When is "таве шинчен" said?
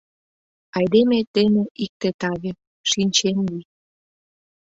2.19-3.37